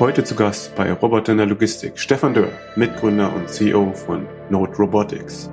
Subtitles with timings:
[0.00, 4.72] Heute zu Gast bei Roboter in der Logistik Stefan Dörr, Mitgründer und CEO von Node
[4.76, 5.50] Robotics.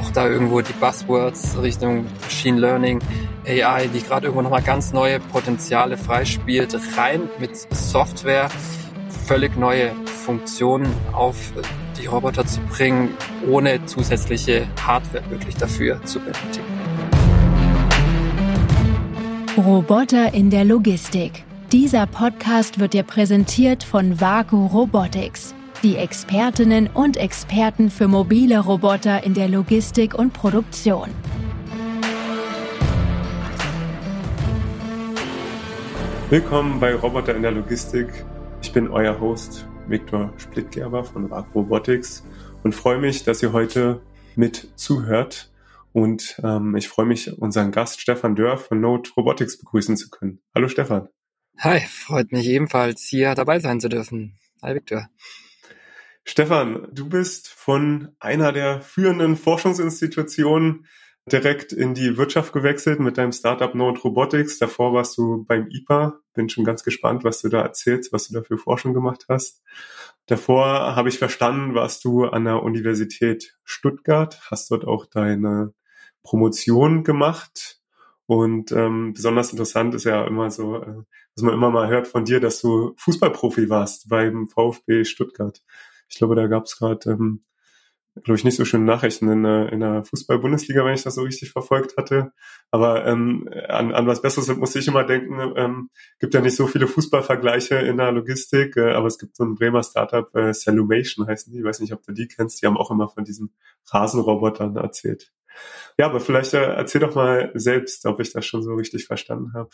[0.00, 3.00] Auch da irgendwo die Buzzwords Richtung Machine Learning,
[3.46, 8.48] AI, die gerade irgendwo nochmal ganz neue Potenziale freispielt, rein mit Software
[9.26, 11.52] völlig neue Funktionen auf
[12.00, 13.10] die Roboter zu bringen,
[13.46, 16.64] ohne zusätzliche Hardware wirklich dafür zu benötigen.
[19.58, 21.44] Roboter in der Logistik.
[21.72, 29.24] Dieser Podcast wird dir präsentiert von Vaku Robotics, die Expertinnen und Experten für mobile Roboter
[29.24, 31.08] in der Logistik und Produktion.
[36.28, 38.26] Willkommen bei Roboter in der Logistik.
[38.60, 42.22] Ich bin euer Host Viktor Splittgerber von Vaku Robotics
[42.64, 44.02] und freue mich, dass ihr heute
[44.36, 45.50] mit zuhört.
[45.94, 50.42] Und ähm, ich freue mich, unseren Gast Stefan Dörr von Node Robotics begrüßen zu können.
[50.54, 51.08] Hallo Stefan.
[51.58, 54.38] Hi, freut mich ebenfalls hier dabei sein zu dürfen.
[54.62, 55.08] Hi Viktor.
[56.24, 60.86] Stefan, du bist von einer der führenden Forschungsinstitutionen
[61.30, 64.58] direkt in die Wirtschaft gewechselt mit deinem Startup Node Robotics.
[64.58, 66.18] Davor warst du beim IPA.
[66.34, 69.62] Bin schon ganz gespannt, was du da erzählst, was du da für Forschung gemacht hast.
[70.26, 75.74] Davor habe ich verstanden, warst du an der Universität Stuttgart, hast dort auch deine
[76.22, 77.81] Promotion gemacht.
[78.26, 81.02] Und ähm, besonders interessant ist ja immer so, äh,
[81.34, 85.60] dass man immer mal hört von dir, dass du Fußballprofi warst beim VfB Stuttgart.
[86.08, 87.44] Ich glaube, da gab es gerade, ähm,
[88.22, 91.50] glaube ich, nicht so schöne Nachrichten in, in der Fußball-Bundesliga, wenn ich das so richtig
[91.50, 92.32] verfolgt hatte.
[92.70, 96.66] Aber ähm, an, an was Besseres musste ich immer denken, ähm, gibt ja nicht so
[96.66, 101.26] viele Fußballvergleiche in der Logistik, äh, aber es gibt so ein Bremer Startup, äh, Salumation
[101.26, 103.54] heißen die, ich weiß nicht, ob du die kennst, die haben auch immer von diesen
[103.90, 105.32] Rasenrobotern erzählt.
[105.98, 109.52] Ja, aber vielleicht äh, erzähl doch mal selbst, ob ich das schon so richtig verstanden
[109.54, 109.70] habe.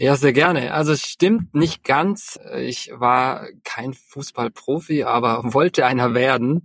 [0.00, 0.74] Ja, sehr gerne.
[0.74, 2.38] Also es stimmt nicht ganz.
[2.56, 6.62] Ich war kein Fußballprofi, aber wollte einer werden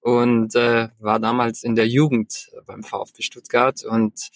[0.00, 4.30] und äh, war damals in der Jugend beim VfB Stuttgart und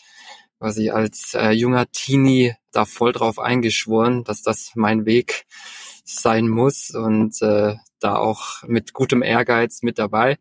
[0.58, 5.46] quasi als äh, junger Teenie da voll drauf eingeschworen, dass das mein Weg
[6.04, 10.38] sein muss und äh, da auch mit gutem Ehrgeiz mit dabei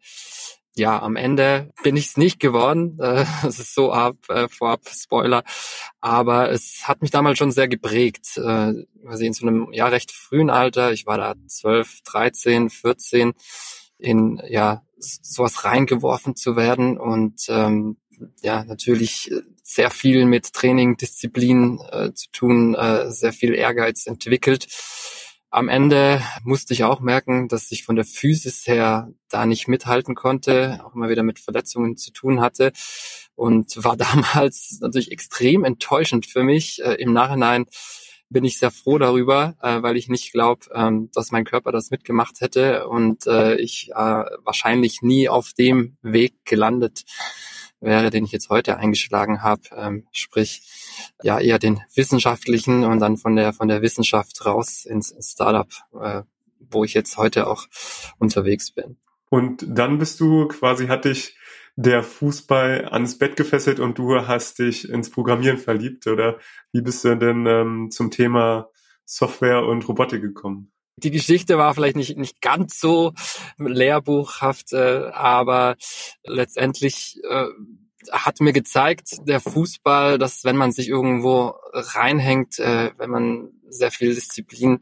[0.79, 2.97] ja, am Ende bin ich es nicht geworden.
[2.99, 5.43] Äh, es ist so ab, äh, vorab Spoiler.
[6.01, 8.37] Aber es hat mich damals schon sehr geprägt.
[8.37, 13.33] Äh, also in so einem ja recht frühen Alter, ich war da 12, 13, 14,
[13.97, 17.97] in ja sowas reingeworfen zu werden und ähm,
[18.41, 19.31] ja natürlich
[19.63, 24.67] sehr viel mit Training, Disziplin äh, zu tun, äh, sehr viel Ehrgeiz entwickelt
[25.51, 30.15] am Ende musste ich auch merken, dass ich von der Physis her da nicht mithalten
[30.15, 32.71] konnte, auch immer wieder mit Verletzungen zu tun hatte
[33.35, 36.83] und war damals natürlich extrem enttäuschend für mich.
[36.83, 37.65] Äh, Im Nachhinein
[38.29, 41.89] bin ich sehr froh darüber, äh, weil ich nicht glaube, ähm, dass mein Körper das
[41.89, 47.05] mitgemacht hätte und äh, ich wahrscheinlich nie auf dem Weg gelandet
[47.79, 50.61] wäre, den ich jetzt heute eingeschlagen habe, ähm, sprich
[51.23, 55.69] ja eher den wissenschaftlichen und dann von der von der Wissenschaft raus ins, Startup,
[56.01, 56.23] äh,
[56.59, 57.67] wo ich jetzt heute auch
[58.17, 58.97] unterwegs bin.
[59.29, 61.37] Und dann bist du quasi, hat dich
[61.75, 66.37] der Fußball ans Bett gefesselt und du hast dich ins Programmieren verliebt oder
[66.73, 68.69] wie bist du denn ähm, zum Thema
[69.05, 70.71] Software und Robotik gekommen?
[70.97, 73.13] Die Geschichte war vielleicht nicht, nicht ganz so
[73.57, 75.77] lehrbuchhaft, äh, aber
[76.25, 77.45] letztendlich äh,
[78.11, 83.91] hat mir gezeigt, der Fußball, dass wenn man sich irgendwo reinhängt, äh, wenn man sehr
[83.91, 84.79] viel Disziplin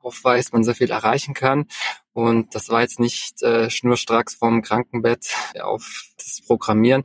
[0.00, 1.66] aufweist, man sehr viel erreichen kann.
[2.12, 7.04] Und das war jetzt nicht äh, schnurstracks vom Krankenbett auf das Programmieren,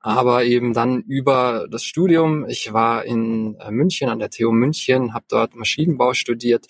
[0.00, 2.48] aber eben dann über das Studium.
[2.48, 6.66] Ich war in äh, München an der TU München, habe dort Maschinenbau studiert,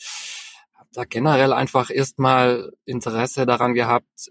[0.75, 4.31] habe da generell einfach erstmal Interesse daran gehabt,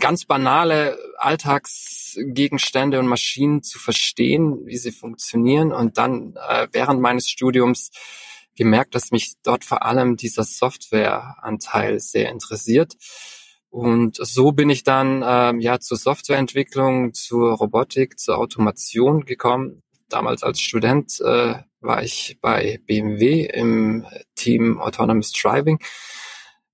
[0.00, 7.28] ganz banale Alltagsgegenstände und Maschinen zu verstehen, wie sie funktionieren und dann äh, während meines
[7.28, 7.90] Studiums
[8.56, 12.94] gemerkt, dass mich dort vor allem dieser Softwareanteil sehr interessiert.
[13.70, 19.82] Und so bin ich dann ähm, ja zur Softwareentwicklung, zur Robotik, zur Automation gekommen.
[20.08, 25.78] Damals als Student äh, war ich bei BMW im Team Autonomous Driving.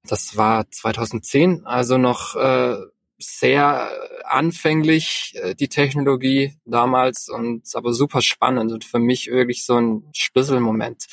[0.06, 2.76] Das war 2010, also noch äh,
[3.24, 3.90] sehr
[4.24, 10.04] anfänglich, äh, die Technologie damals und aber super spannend und für mich wirklich so ein
[10.12, 11.06] Schlüsselmoment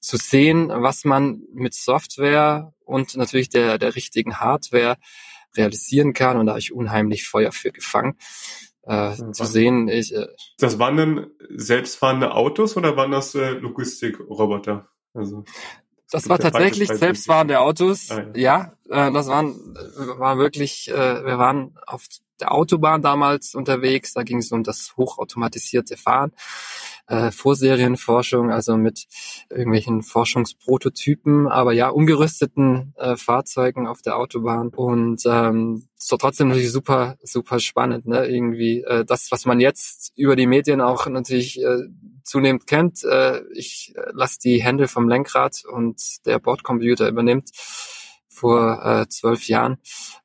[0.00, 4.96] zu sehen, was man mit Software und natürlich der, der richtigen Hardware
[5.56, 8.16] realisieren kann und da habe ich unheimlich Feuer für gefangen.
[8.82, 10.28] Äh, zu sehen, ich, äh,
[10.58, 14.88] das waren denn selbstfahrende Autos oder waren das äh, Logistikroboter?
[15.12, 15.44] Also
[16.10, 18.10] Das war tatsächlich selbstfahrende Autos.
[18.10, 19.54] Ah, ja, ja äh, das waren,
[20.18, 22.06] war wirklich, äh, wir waren auf
[22.40, 24.14] der Autobahn damals unterwegs.
[24.14, 26.32] Da ging es um das hochautomatisierte Fahren,
[27.08, 29.06] äh, Vorserienforschung, also mit
[29.50, 34.68] irgendwelchen Forschungsprototypen, aber ja, umgerüsteten äh, Fahrzeugen auf der Autobahn.
[34.68, 38.26] Und ähm, doch trotzdem natürlich super, super spannend, ne?
[38.26, 41.82] Irgendwie äh, das, was man jetzt über die Medien auch natürlich äh,
[42.22, 43.02] zunehmend kennt.
[43.04, 47.50] Äh, ich äh, lasse die Hände vom Lenkrad und der Bordcomputer übernimmt
[48.38, 49.78] vor äh, zwölf Jahren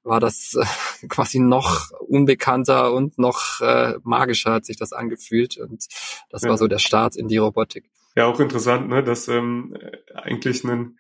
[0.04, 5.88] war das äh, quasi noch unbekannter und noch äh, magischer hat sich das angefühlt und
[6.30, 6.50] das ja.
[6.50, 7.90] war so der Start in die Robotik.
[8.16, 9.76] Ja, auch interessant, ne, dass ähm,
[10.14, 11.00] eigentlich ein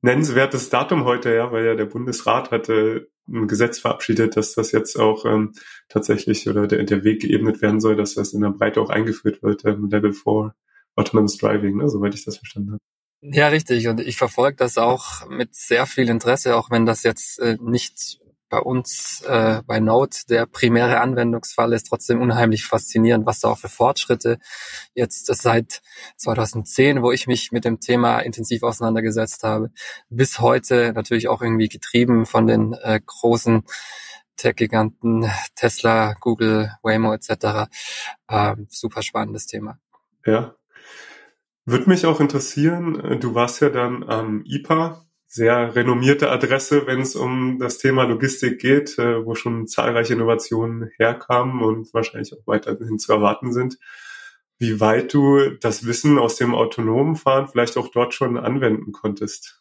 [0.00, 4.98] nennenswertes Datum heute, ja, weil ja der Bundesrat hatte ein Gesetz verabschiedet, dass das jetzt
[4.98, 5.52] auch ähm,
[5.88, 9.42] tatsächlich oder der, der Weg geebnet werden soll, dass das in der Breite auch eingeführt
[9.42, 10.54] wird, ähm, Level 4
[10.94, 12.82] Autonomous Driving, ne, soweit ich das verstanden habe.
[13.32, 13.88] Ja, richtig.
[13.88, 18.20] Und ich verfolge das auch mit sehr viel Interesse, auch wenn das jetzt äh, nicht
[18.48, 23.58] bei uns äh, bei Node der primäre Anwendungsfall ist, trotzdem unheimlich faszinierend, was da auch
[23.58, 24.38] für Fortschritte
[24.94, 25.82] jetzt seit
[26.16, 29.72] 2010, wo ich mich mit dem Thema intensiv auseinandergesetzt habe,
[30.08, 33.64] bis heute natürlich auch irgendwie getrieben von den äh, großen
[34.36, 37.68] Tech-Giganten Tesla, Google, Waymo etc.
[38.28, 39.78] Ähm, super spannendes Thema.
[40.24, 40.54] Ja,
[41.66, 47.00] würde mich auch interessieren, äh, du warst ja dann am IPA, sehr renommierte Adresse, wenn
[47.00, 52.46] es um das Thema Logistik geht, äh, wo schon zahlreiche Innovationen herkamen und wahrscheinlich auch
[52.46, 53.78] weiterhin zu erwarten sind.
[54.58, 59.60] Wie weit du das Wissen aus dem autonomen Fahren vielleicht auch dort schon anwenden konntest?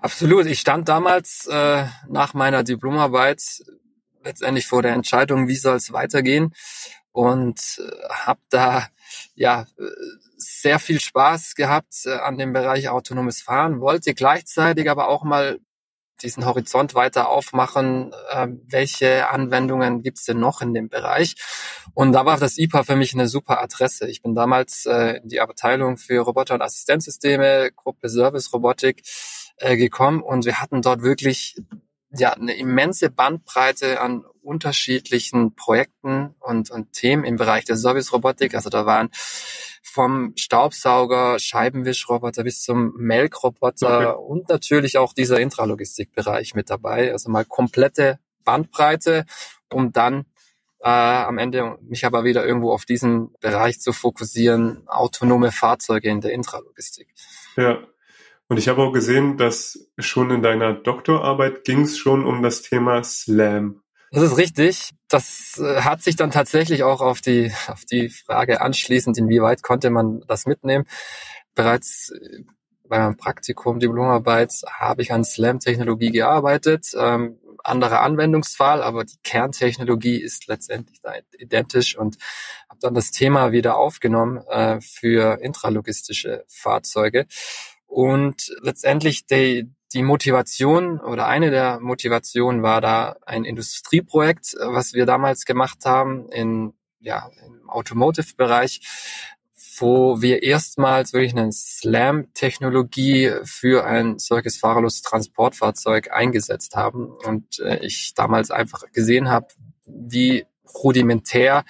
[0.00, 0.46] Absolut.
[0.46, 3.42] Ich stand damals äh, nach meiner Diplomarbeit
[4.24, 6.52] letztendlich vor der Entscheidung, wie soll es weitergehen
[7.12, 8.88] und äh, habe da
[9.34, 9.84] ja äh,
[10.64, 15.60] sehr viel Spaß gehabt äh, an dem Bereich autonomes Fahren, wollte gleichzeitig aber auch mal
[16.22, 21.34] diesen Horizont weiter aufmachen, äh, welche Anwendungen gibt's denn noch in dem Bereich.
[21.92, 24.08] Und da war das IPA für mich eine super Adresse.
[24.08, 29.02] Ich bin damals äh, in die Abteilung für Roboter und Assistenzsysteme, Gruppe Service Robotik
[29.58, 31.56] äh, gekommen und wir hatten dort wirklich
[32.10, 38.54] ja eine immense Bandbreite an unterschiedlichen Projekten und, und Themen im Bereich der Service-Robotik.
[38.54, 39.10] Also da waren
[39.82, 44.24] vom Staubsauger, Scheibenwischroboter bis zum Melkroboter okay.
[44.26, 47.12] und natürlich auch dieser Intralogistikbereich mit dabei.
[47.12, 49.24] Also mal komplette Bandbreite,
[49.72, 50.26] um dann
[50.80, 56.20] äh, am Ende mich aber wieder irgendwo auf diesen Bereich zu fokussieren, autonome Fahrzeuge in
[56.20, 57.08] der Intralogistik.
[57.56, 57.78] Ja,
[58.48, 62.62] und ich habe auch gesehen, dass schon in deiner Doktorarbeit ging es schon um das
[62.62, 63.80] Thema Slam.
[64.14, 64.90] Das ist richtig.
[65.08, 69.90] Das äh, hat sich dann tatsächlich auch auf die, auf die Frage anschließend, inwieweit konnte
[69.90, 70.84] man das mitnehmen.
[71.56, 72.44] Bereits äh,
[72.88, 76.92] bei meinem Praktikum, Diplomarbeit, habe ich an Slam-Technologie gearbeitet.
[76.96, 81.00] Ähm, anderer Anwendungsfall, aber die Kerntechnologie ist letztendlich
[81.38, 82.16] identisch und
[82.68, 87.26] habe dann das Thema wieder aufgenommen äh, für intralogistische Fahrzeuge.
[87.94, 95.06] Und letztendlich die, die Motivation oder eine der Motivationen war da ein Industrieprojekt, was wir
[95.06, 98.80] damals gemacht haben in, ja, im Automotive-Bereich,
[99.78, 107.12] wo wir erstmals wirklich eine Slam-Technologie für ein solches fahrerloses Transportfahrzeug eingesetzt haben.
[107.24, 109.46] Und äh, ich damals einfach gesehen habe,
[109.86, 110.46] wie
[110.82, 111.64] rudimentär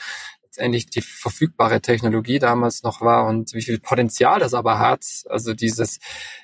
[0.54, 5.04] letztendlich die verfügbare Technologie damals noch war und wie viel Potenzial das aber hat.
[5.28, 5.98] Also dieses,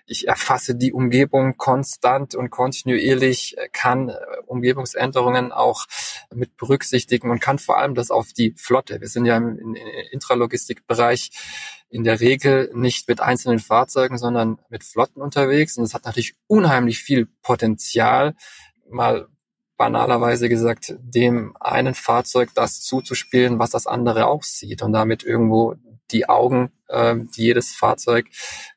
[0.04, 5.86] ich erfasse die Umgebung konstant und kontinuierlich, kann äh, Umgebungsänderungen auch
[6.34, 9.00] mit berücksichtigen und kann vor allem das auf die Flotte.
[9.00, 9.76] Wir sind ja im, im
[10.10, 11.30] Intralogistikbereich
[11.88, 15.76] in der Regel nicht mit einzelnen Fahrzeugen, sondern mit Flotten unterwegs.
[15.76, 18.34] Und es hat natürlich unheimlich viel Potenzial,
[18.88, 19.28] mal
[19.80, 25.74] banalerweise gesagt, dem einen Fahrzeug das zuzuspielen, was das andere auch sieht und damit irgendwo
[26.10, 28.26] die Augen, äh, die jedes Fahrzeug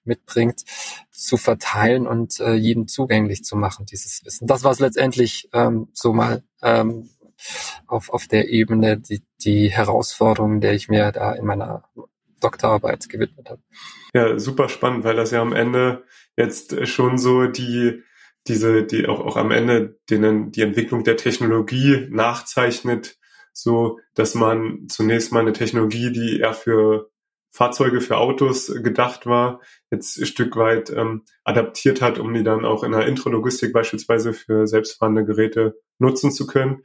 [0.05, 0.63] mitbringt,
[1.11, 4.47] zu verteilen und äh, jedem zugänglich zu machen, dieses Wissen.
[4.47, 7.09] Das war es letztendlich ähm, so mal ähm,
[7.85, 11.83] auf, auf der Ebene die, die Herausforderung, der ich mir da in meiner
[12.39, 13.61] Doktorarbeit gewidmet habe.
[14.13, 16.05] Ja, super spannend, weil das ja am Ende
[16.37, 18.03] jetzt schon so die
[18.47, 23.17] diese, die auch, auch am Ende denen die Entwicklung der Technologie nachzeichnet,
[23.53, 27.09] so dass man zunächst mal eine Technologie, die eher für
[27.51, 32.65] Fahrzeuge, für Autos gedacht war, jetzt ein Stück weit ähm, adaptiert hat, um die dann
[32.65, 36.83] auch in der Intrologistik beispielsweise für selbstfahrende Geräte nutzen zu können.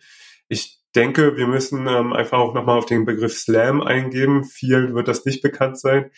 [0.49, 4.45] Ich denke, wir müssen ähm, einfach auch nochmal auf den Begriff Slam eingeben.
[4.45, 6.11] Vielen wird das nicht bekannt sein.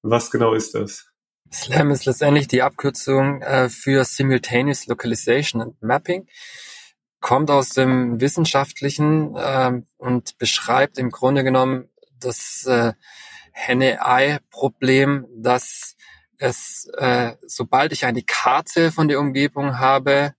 [0.00, 1.07] Was genau ist das?
[1.50, 6.26] SLAM ist letztendlich die Abkürzung äh, für Simultaneous Localization and Mapping,
[7.20, 11.88] kommt aus dem Wissenschaftlichen äh, und beschreibt im Grunde genommen
[12.20, 12.92] das äh,
[13.52, 15.96] Henne-Ei-Problem, dass
[16.38, 20.34] es, äh, sobald ich eine Karte von der Umgebung habe,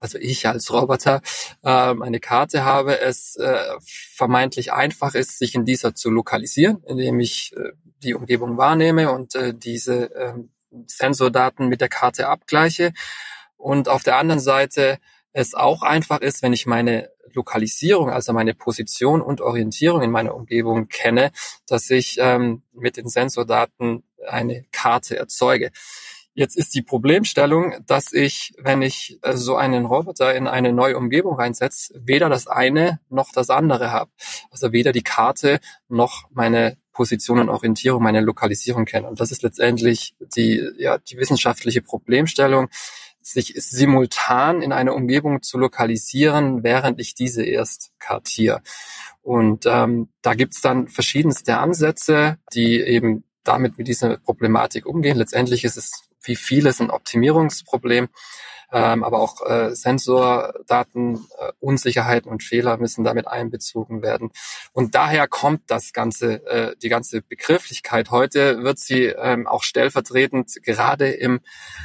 [0.00, 1.22] also ich als Roboter
[1.62, 7.20] ähm, eine Karte habe, es äh, vermeintlich einfach ist, sich in dieser zu lokalisieren, indem
[7.20, 7.70] ich äh,
[8.02, 10.34] die Umgebung wahrnehme und äh, diese äh,
[10.86, 12.92] Sensordaten mit der Karte abgleiche.
[13.56, 14.98] Und auf der anderen Seite
[15.32, 20.34] es auch einfach ist, wenn ich meine Lokalisierung, also meine Position und Orientierung in meiner
[20.34, 21.32] Umgebung kenne,
[21.66, 25.70] dass ich ähm, mit den Sensordaten eine Karte erzeuge.
[26.34, 30.96] Jetzt ist die Problemstellung, dass ich, wenn ich äh, so einen Roboter in eine neue
[30.96, 34.10] Umgebung reinsetze, weder das eine noch das andere habe.
[34.50, 39.08] Also weder die Karte noch meine Position und Orientierung, meine Lokalisierung kenne.
[39.08, 42.68] Und das ist letztendlich die, ja, die wissenschaftliche Problemstellung,
[43.20, 48.60] sich simultan in einer Umgebung zu lokalisieren, während ich diese erst kartiere.
[49.22, 55.16] Und ähm, da gibt's dann verschiedenste Ansätze, die eben damit mit dieser Problematik umgehen.
[55.16, 58.08] Letztendlich ist es wie vieles ein Optimierungsproblem
[58.74, 64.32] ähm, aber auch äh, Sensordaten, äh, Unsicherheiten und Fehler müssen damit einbezogen werden.
[64.72, 68.10] Und daher kommt das ganze, äh, die ganze Begrifflichkeit.
[68.10, 71.40] Heute wird sie ähm, auch stellvertretend gerade im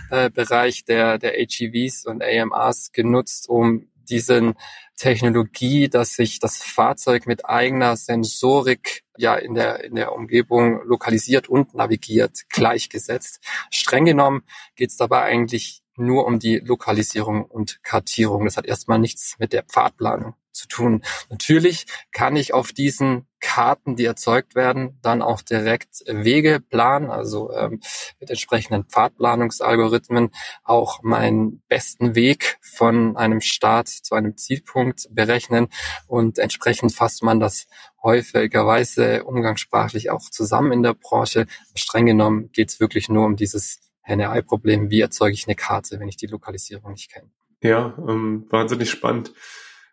[0.10, 4.56] äh, Bereich der, der HEVs und AMRs genutzt, um diesen
[4.96, 11.48] Technologie, dass sich das Fahrzeug mit eigener Sensorik ja in der, in der Umgebung lokalisiert
[11.48, 13.40] und navigiert, gleichgesetzt.
[13.70, 14.44] Streng genommen
[14.76, 18.46] geht es dabei eigentlich nur um die Lokalisierung und Kartierung.
[18.46, 21.04] Das hat erstmal nichts mit der Pfadplanung zu tun.
[21.30, 27.54] Natürlich kann ich auf diesen Karten, die erzeugt werden, dann auch direkt Wege planen, also
[27.54, 27.80] ähm,
[28.20, 30.32] mit entsprechenden Pfadplanungsalgorithmen
[30.66, 35.70] auch meinen besten Weg von einem Start zu einem Zielpunkt berechnen
[36.08, 37.68] und entsprechend fasst man das
[38.04, 41.48] häufigerweise umgangssprachlich auch zusammen in der Branche.
[41.76, 46.08] Streng genommen geht es wirklich nur um dieses NRI-Problem, wie erzeuge ich eine Karte, wenn
[46.08, 47.30] ich die Lokalisierung nicht kenne.
[47.62, 49.34] Ja, ähm, wahnsinnig spannend.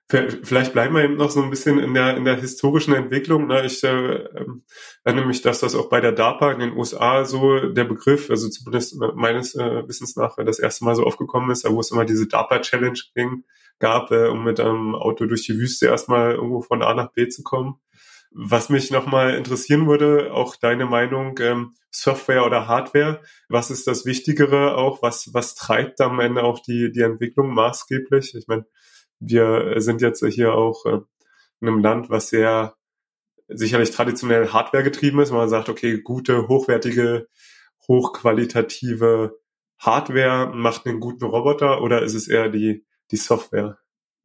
[0.08, 3.48] Vielleicht bleiben wir eben noch so ein bisschen in der, in der historischen Entwicklung.
[3.48, 3.66] Ne?
[3.66, 4.62] Ich äh, ähm,
[5.02, 8.48] erinnere mich, dass das auch bei der DARPA in den USA so der Begriff, also
[8.48, 12.28] zumindest meines äh, Wissens nach, das erste Mal so aufgekommen ist, wo es immer diese
[12.28, 13.42] DARPA-Challenge ging,
[13.80, 17.26] gab, äh, um mit einem Auto durch die Wüste erstmal irgendwo von A nach B
[17.26, 17.80] zu kommen.
[18.38, 24.04] Was mich nochmal interessieren würde, auch deine Meinung, ähm, Software oder Hardware, was ist das
[24.04, 25.00] Wichtigere auch?
[25.00, 28.34] Was, was treibt am Ende auch die, die Entwicklung maßgeblich?
[28.34, 28.66] Ich meine,
[29.20, 30.98] wir sind jetzt hier auch äh,
[31.62, 32.74] in einem Land, was sehr
[33.48, 35.30] sicherlich traditionell Hardware getrieben ist.
[35.30, 37.28] Man sagt, okay, gute, hochwertige,
[37.88, 39.38] hochqualitative
[39.78, 43.78] Hardware macht einen guten Roboter oder ist es eher die, die Software?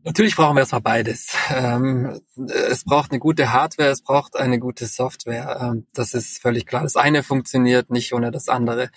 [0.03, 1.35] Natürlich brauchen wir erstmal beides.
[1.53, 2.21] Ähm,
[2.69, 5.59] es braucht eine gute Hardware, es braucht eine gute Software.
[5.61, 6.83] Ähm, das ist völlig klar.
[6.83, 8.89] Das eine funktioniert nicht ohne das andere.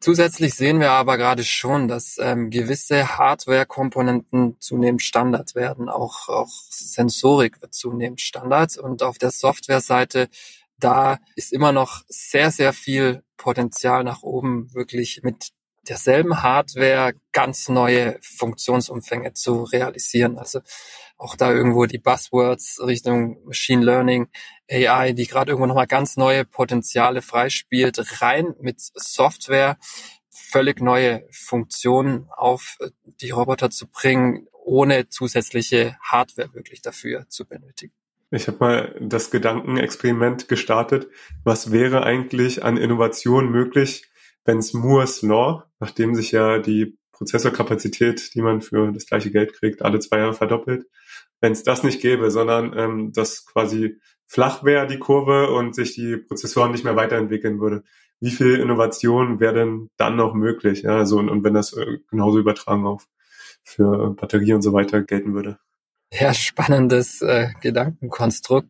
[0.00, 5.88] Zusätzlich sehen wir aber gerade schon, dass ähm, gewisse Hardware-Komponenten zunehmend Standard werden.
[5.88, 8.76] Auch, auch Sensorik wird zunehmend Standard.
[8.76, 10.28] Und auf der Software-Seite,
[10.78, 15.53] da ist immer noch sehr, sehr viel Potenzial nach oben, wirklich mit
[15.88, 20.38] derselben Hardware ganz neue Funktionsumfänge zu realisieren.
[20.38, 20.60] Also
[21.16, 24.28] auch da irgendwo die Buzzwords Richtung Machine Learning,
[24.70, 29.78] AI, die gerade irgendwo nochmal ganz neue Potenziale freispielt, rein mit Software
[30.30, 37.92] völlig neue Funktionen auf die Roboter zu bringen, ohne zusätzliche Hardware wirklich dafür zu benötigen.
[38.30, 41.08] Ich habe mal das Gedankenexperiment gestartet.
[41.44, 44.10] Was wäre eigentlich an Innovation möglich,
[44.44, 49.52] wenn es Moore's Law, nachdem sich ja die Prozessorkapazität, die man für das gleiche Geld
[49.54, 50.86] kriegt, alle zwei Jahre verdoppelt,
[51.40, 55.94] wenn es das nicht gäbe, sondern ähm, das quasi flach wäre, die Kurve, und sich
[55.94, 57.84] die Prozessoren nicht mehr weiterentwickeln würde.
[58.20, 60.82] Wie viel Innovation wäre denn dann noch möglich?
[60.82, 63.06] Ja, also, und, und wenn das äh, genauso übertragen auf
[63.62, 65.58] für Batterie und so weiter gelten würde.
[66.12, 68.68] Ja, spannendes äh, Gedankenkonstrukt.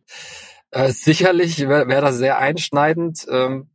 [0.71, 3.25] Äh, sicherlich wäre wär das sehr einschneidend.
[3.29, 3.69] Ähm,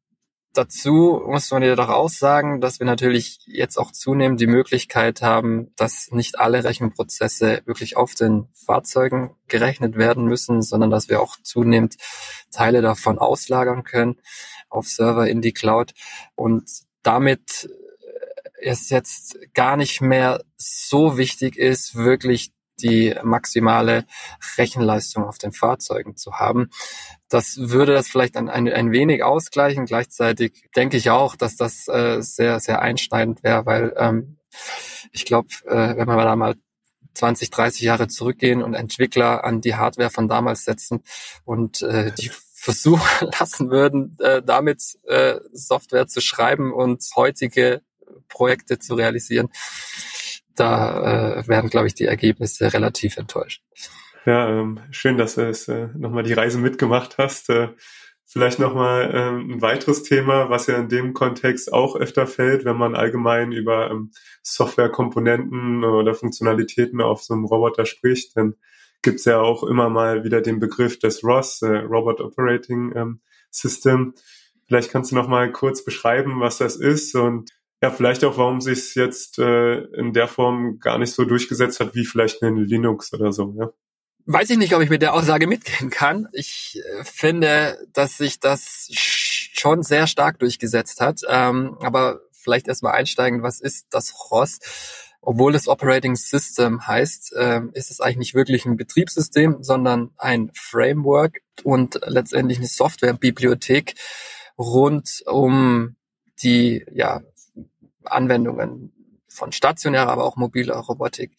[0.52, 5.22] Dazu muss man ja doch auch sagen, dass wir natürlich jetzt auch zunehmend die Möglichkeit
[5.22, 11.20] haben, dass nicht alle Rechenprozesse wirklich auf den Fahrzeugen gerechnet werden müssen, sondern dass wir
[11.20, 11.96] auch zunehmend
[12.50, 14.16] Teile davon auslagern können
[14.68, 15.92] auf Server in die Cloud.
[16.34, 16.68] Und
[17.02, 17.70] damit
[18.60, 24.04] es jetzt gar nicht mehr so wichtig ist, wirklich die maximale
[24.58, 26.70] Rechenleistung auf den Fahrzeugen zu haben.
[27.28, 29.86] Das würde das vielleicht ein, ein, ein wenig ausgleichen.
[29.86, 34.38] Gleichzeitig denke ich auch, dass das äh, sehr, sehr einschneidend wäre, weil ähm,
[35.12, 36.54] ich glaube, äh, wenn man da mal
[37.14, 41.02] 20, 30 Jahre zurückgehen und Entwickler an die Hardware von damals setzen
[41.44, 47.82] und äh, die versuchen lassen würden, äh, damit äh, Software zu schreiben und heutige
[48.28, 49.48] Projekte zu realisieren,
[50.56, 53.62] da äh, werden, glaube ich, die Ergebnisse relativ enttäuscht.
[54.26, 57.48] Ja, ähm, schön, dass du es äh, nochmal die Reise mitgemacht hast.
[57.48, 57.68] Äh,
[58.26, 62.76] vielleicht nochmal ähm, ein weiteres Thema, was ja in dem Kontext auch öfter fällt, wenn
[62.76, 68.54] man allgemein über ähm, Softwarekomponenten oder Funktionalitäten auf so einem Roboter spricht, dann
[69.02, 74.14] gibt's ja auch immer mal wieder den Begriff des ROS, äh, Robot Operating ähm, System.
[74.68, 77.50] Vielleicht kannst du noch mal kurz beschreiben, was das ist und
[77.82, 81.80] ja, vielleicht auch, warum sich es jetzt äh, in der Form gar nicht so durchgesetzt
[81.80, 83.54] hat wie vielleicht in Linux oder so.
[83.58, 83.70] Ja?
[84.26, 86.28] Weiß ich nicht, ob ich mit der Aussage mitgehen kann.
[86.32, 91.22] Ich äh, finde, dass sich das schon sehr stark durchgesetzt hat.
[91.26, 94.58] Ähm, aber vielleicht erstmal einsteigen, was ist das ROS?
[95.22, 100.50] Obwohl es Operating System heißt, äh, ist es eigentlich nicht wirklich ein Betriebssystem, sondern ein
[100.54, 103.94] Framework und letztendlich eine Softwarebibliothek
[104.58, 105.96] rund um
[106.42, 107.20] die ja,
[108.04, 108.92] Anwendungen
[109.28, 111.36] von stationärer, aber auch mobiler Robotik.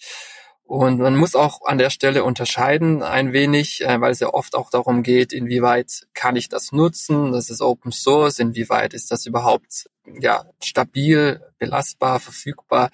[0.72, 4.56] Und man muss auch an der Stelle unterscheiden ein wenig, äh, weil es ja oft
[4.56, 9.26] auch darum geht, inwieweit kann ich das nutzen, das ist Open Source, inwieweit ist das
[9.26, 12.90] überhaupt ja stabil, belastbar, verfügbar.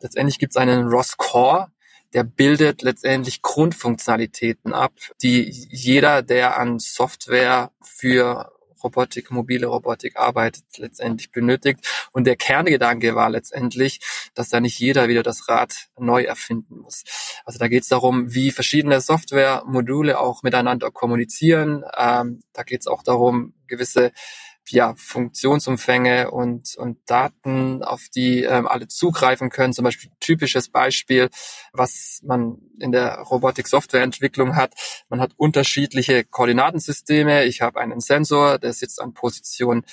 [0.00, 1.70] Letztendlich gibt es einen ROS Core,
[2.14, 8.50] der bildet letztendlich Grundfunktionalitäten ab, die jeder, der an Software für
[8.82, 11.80] Robotik, mobile Robotik arbeitet, letztendlich benötigt.
[12.12, 14.00] Und der Kerngedanke war letztendlich,
[14.34, 17.04] dass da nicht jeder wieder das Rad neu erfinden muss.
[17.44, 21.84] Also da geht es darum, wie verschiedene Softwaremodule auch miteinander kommunizieren.
[21.96, 24.12] Ähm, da geht es auch darum, gewisse
[24.68, 29.72] ja, Funktionsumfänge und, und Daten, auf die ähm, alle zugreifen können.
[29.72, 31.28] Zum Beispiel typisches Beispiel,
[31.72, 34.74] was man in der Robotik-Softwareentwicklung hat.
[35.08, 37.44] Man hat unterschiedliche Koordinatensysteme.
[37.44, 39.84] Ich habe einen Sensor, der sitzt an Position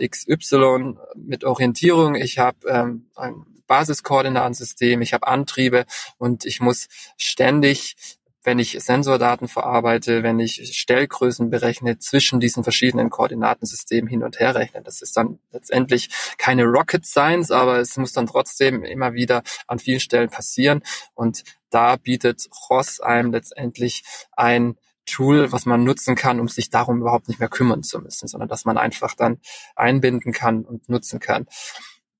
[0.00, 2.14] XY mit Orientierung.
[2.16, 5.86] Ich habe ähm, ein Basiskoordinatensystem, ich habe Antriebe
[6.18, 7.96] und ich muss ständig
[8.44, 14.54] wenn ich Sensordaten verarbeite, wenn ich Stellgrößen berechne, zwischen diesen verschiedenen Koordinatensystemen hin und her
[14.54, 14.82] rechne.
[14.82, 19.78] Das ist dann letztendlich keine Rocket Science, aber es muss dann trotzdem immer wieder an
[19.78, 20.82] vielen Stellen passieren.
[21.14, 24.76] Und da bietet ROS einem letztendlich ein
[25.06, 28.48] Tool, was man nutzen kann, um sich darum überhaupt nicht mehr kümmern zu müssen, sondern
[28.48, 29.38] dass man einfach dann
[29.76, 31.46] einbinden kann und nutzen kann.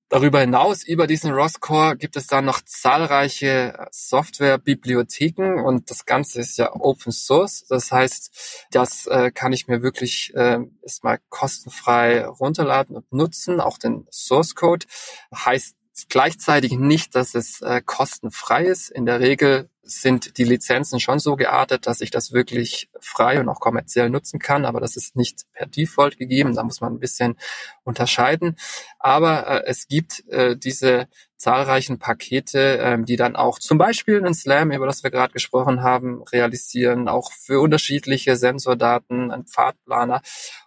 [0.09, 6.57] Darüber hinaus, über diesen ROS-Core gibt es dann noch zahlreiche Software-Bibliotheken und das Ganze ist
[6.57, 7.65] ja Open Source.
[7.67, 13.79] Das heißt, das äh, kann ich mir wirklich äh, erstmal kostenfrei runterladen und nutzen, auch
[13.79, 14.85] den Source Code.
[15.33, 15.75] Heißt
[16.09, 18.91] gleichzeitig nicht, dass es äh, kostenfrei ist.
[18.91, 23.47] In der Regel sind die Lizenzen schon so geartet, dass ich das wirklich frei und
[23.49, 26.99] auch kommerziell nutzen kann, aber das ist nicht per Default gegeben, da muss man ein
[26.99, 27.37] bisschen
[27.83, 28.57] unterscheiden.
[28.99, 34.33] Aber äh, es gibt äh, diese zahlreichen Pakete, ähm, die dann auch zum Beispiel einen
[34.33, 40.21] Slam, über das wir gerade gesprochen haben, realisieren, auch für unterschiedliche Sensordaten, ein Pfadplaner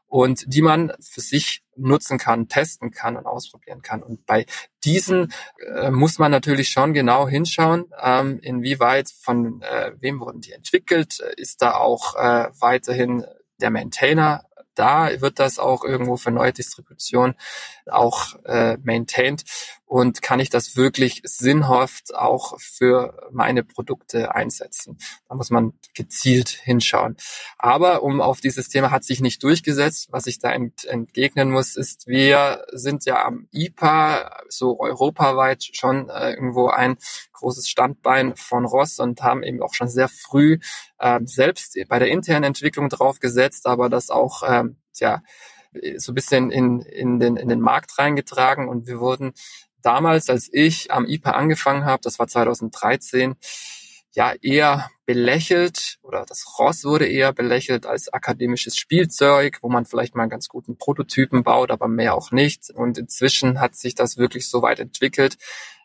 [0.07, 4.03] und die man für sich nutzen kann, testen kann und ausprobieren kann.
[4.03, 4.47] Und bei
[4.85, 5.33] diesen
[5.75, 11.21] äh, muss man natürlich schon genau hinschauen, ähm, inwieweit von äh, wem wurden die entwickelt,
[11.37, 13.25] ist da auch äh, weiterhin
[13.61, 15.21] der Maintainer da?
[15.21, 17.35] Wird das auch irgendwo für neue Distribution
[17.87, 19.45] auch äh, maintained
[19.89, 24.99] und kann ich das wirklich sinnhaft auch für meine Produkte einsetzen.
[25.29, 27.17] Da muss man gezielt hinschauen.
[27.57, 30.09] Aber um auf dieses Thema hat sich nicht durchgesetzt.
[30.11, 36.11] Was ich da ent entgegnen muss, ist, wir sind ja am IPA so europaweit schon
[36.11, 36.99] äh, irgendwo ein
[37.33, 40.59] großes Standbein von Ross und haben eben auch schon sehr früh
[40.99, 45.23] äh, selbst bei der internen Entwicklung drauf gesetzt, aber das auch ähm, ja
[45.97, 49.33] so ein bisschen in, in, den, in den Markt reingetragen und wir wurden
[49.89, 53.37] damals, als ich am IPA angefangen habe, das war 2013,
[54.13, 60.15] ja eher belächelt oder das Ross wurde eher belächelt als akademisches Spielzeug, wo man vielleicht
[60.15, 62.69] mal einen ganz guten Prototypen baut, aber mehr auch nicht.
[62.69, 65.39] Und inzwischen hat sich das wirklich so weit entwickelt,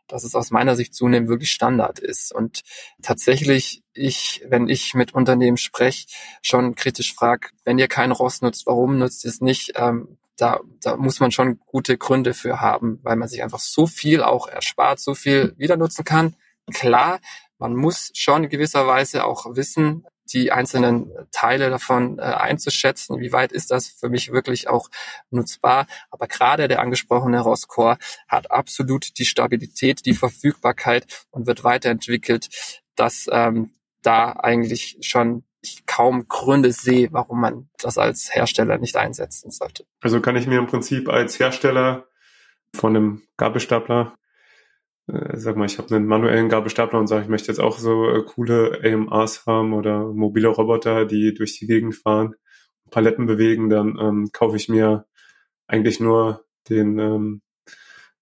[0.08, 2.34] dass es aus meiner Sicht zunehmend wirklich Standard ist.
[2.36, 2.64] Und
[3.02, 6.08] tatsächlich, ich, wenn ich mit Unternehmen spreche,
[6.42, 9.74] schon kritisch frage, wenn ihr kein Ross nutzt, warum nutzt ihr es nicht?
[9.76, 13.88] Ähm, da, da muss man schon gute Gründe für haben, weil man sich einfach so
[13.88, 16.36] viel auch erspart, so viel wieder nutzen kann.
[16.74, 17.20] Klar,
[17.60, 23.20] man muss schon in gewisser Weise auch wissen, die einzelnen Teile davon äh, einzuschätzen.
[23.20, 24.90] Wie weit ist das für mich wirklich auch
[25.30, 25.86] nutzbar?
[26.12, 32.50] Aber gerade der angesprochene Roscore hat absolut die Stabilität, die Verfügbarkeit und wird weiterentwickelt,
[32.96, 38.96] dass ähm, da eigentlich schon ich kaum Gründe sehe, warum man das als Hersteller nicht
[38.98, 39.86] einsetzen sollte.
[40.02, 42.06] Also kann ich mir im Prinzip als Hersteller
[42.76, 44.16] von einem Gabelstapler
[45.08, 48.10] äh, sag mal, ich habe einen manuellen Gabelstapler und sage, ich möchte jetzt auch so
[48.10, 52.36] äh, coole AMRs haben oder mobile Roboter, die durch die Gegend fahren,
[52.90, 55.06] Paletten bewegen, dann ähm, kaufe ich mir
[55.68, 57.42] eigentlich nur den ähm,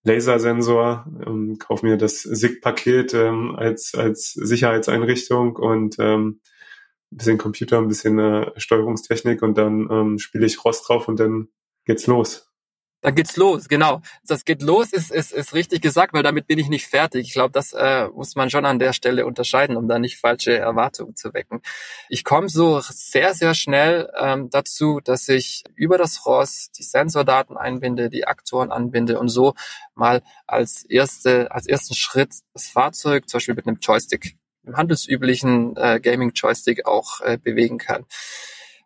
[0.03, 6.41] Lasersensor, ähm, kaufe mir das SIG-Paket ähm, als, als Sicherheitseinrichtung und ähm,
[7.11, 11.19] ein bisschen Computer, ein bisschen äh, Steuerungstechnik und dann ähm, spiele ich Rost drauf und
[11.19, 11.49] dann
[11.85, 12.51] geht's los.
[13.01, 14.01] Dann geht's los, genau.
[14.27, 17.27] Das geht los ist, ist, ist richtig gesagt, weil damit bin ich nicht fertig.
[17.27, 20.55] Ich glaube, das äh, muss man schon an der Stelle unterscheiden, um da nicht falsche
[20.55, 21.61] Erwartungen zu wecken.
[22.09, 27.57] Ich komme so sehr, sehr schnell ähm, dazu, dass ich über das ROS die Sensordaten
[27.57, 29.55] einbinde, die Aktoren anbinde und so
[29.95, 34.37] mal als erste, als ersten Schritt das Fahrzeug zum Beispiel mit einem Joystick,
[34.73, 38.05] handelsüblichen äh, Gaming-Joystick auch äh, bewegen kann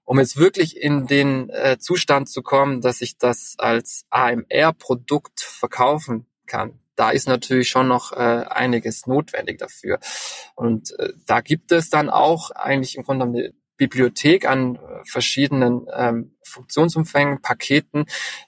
[0.07, 6.27] um jetzt wirklich in den äh, Zustand zu kommen, dass ich das als AMR-Produkt verkaufen
[6.45, 9.99] kann, da ist natürlich schon noch äh, einiges notwendig dafür.
[10.55, 16.37] Und äh, da gibt es dann auch eigentlich im Grunde Bibliothek an äh, verschiedenen ähm,
[16.43, 18.05] Funktionsumfängen, Paketen,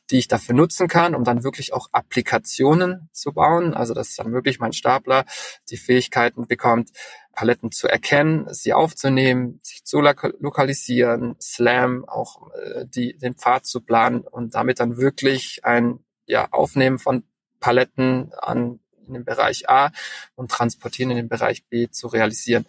[0.10, 3.74] die ich dafür nutzen kann, um dann wirklich auch Applikationen zu bauen.
[3.74, 5.26] Also dass dann wirklich mein Stapler
[5.70, 6.92] die Fähigkeiten bekommt,
[7.34, 13.82] Paletten zu erkennen, sie aufzunehmen, sich zu lokalisieren, Slam auch äh, die, den Pfad zu
[13.82, 17.24] planen und damit dann wirklich ein ja, Aufnehmen von
[17.60, 19.92] Paletten an in den Bereich A
[20.36, 22.66] und transportieren in den Bereich B zu realisieren.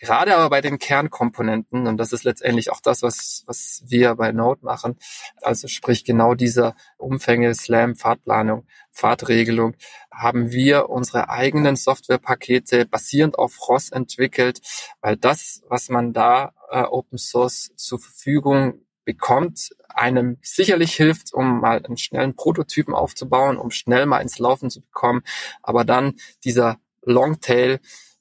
[0.00, 4.32] Gerade aber bei den Kernkomponenten, und das ist letztendlich auch das, was, was wir bei
[4.32, 4.98] Node machen,
[5.42, 9.76] also sprich genau dieser Umfänge, Slam, Fahrtplanung, Fahrtregelung,
[10.10, 14.60] haben wir unsere eigenen Softwarepakete basierend auf ROS entwickelt,
[15.02, 21.60] weil das, was man da äh, Open Source zur Verfügung bekommt, einem sicherlich hilft, um
[21.60, 25.22] mal einen schnellen Prototypen aufzubauen, um schnell mal ins Laufen zu bekommen.
[25.62, 27.80] Aber dann dieser Longtail,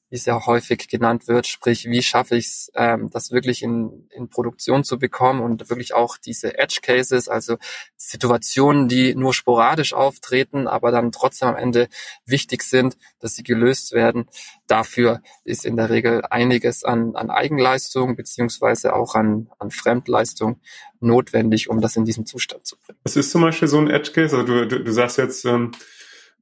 [0.09, 4.07] wie es ja häufig genannt wird, sprich, wie schaffe ich es, ähm, das wirklich in,
[4.09, 7.57] in Produktion zu bekommen und wirklich auch diese Edge Cases, also
[7.95, 11.89] Situationen, die nur sporadisch auftreten, aber dann trotzdem am Ende
[12.25, 14.25] wichtig sind, dass sie gelöst werden.
[14.65, 20.59] Dafür ist in der Regel einiges an, an Eigenleistung beziehungsweise auch an, an Fremdleistung
[20.99, 22.99] notwendig, um das in diesem Zustand zu bringen.
[23.03, 24.35] Was ist zum Beispiel so ein Edge Case?
[24.35, 25.71] Also du, du, du sagst jetzt, ähm,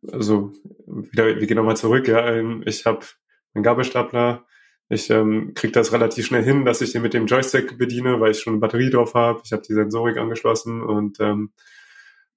[0.10, 0.54] also
[0.86, 3.06] wieder, wir gehen nochmal zurück, ja, ähm, ich habe
[3.54, 4.46] einen Gabelstapler.
[4.90, 8.32] Ich ähm, kriege das relativ schnell hin, dass ich den mit dem Joystick bediene, weil
[8.32, 9.42] ich schon eine Batterie drauf habe.
[9.44, 11.52] Ich habe die Sensorik angeschlossen und ähm,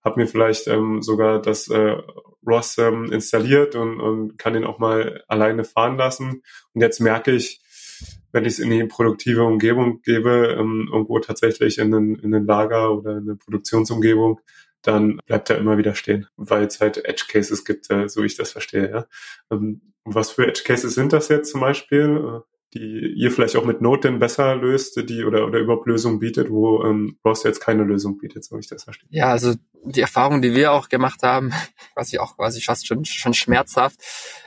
[0.03, 1.97] habe mir vielleicht ähm, sogar das äh,
[2.47, 6.43] ROS ähm, installiert und, und kann den auch mal alleine fahren lassen.
[6.73, 7.61] Und jetzt merke ich,
[8.33, 12.47] wenn ich es in die produktive Umgebung gebe, ähm, irgendwo tatsächlich in ein, in ein
[12.47, 14.41] Lager oder in eine Produktionsumgebung,
[14.83, 18.37] dann bleibt er immer wieder stehen, weil es halt Edge Cases gibt, äh, so ich
[18.37, 18.91] das verstehe.
[18.91, 19.07] Ja.
[19.51, 23.65] Ähm, was für Edge Cases sind das jetzt zum Beispiel, äh, die ihr vielleicht auch
[23.65, 27.61] mit Node denn besser löst, die oder, oder überhaupt Lösungen bietet, wo ähm, ROS jetzt
[27.61, 29.09] keine Lösung bietet, so ich das verstehe?
[29.11, 31.53] Ja, also die Erfahrung, die wir auch gemacht haben,
[31.95, 34.01] quasi auch quasi fast schon, schon schmerzhaft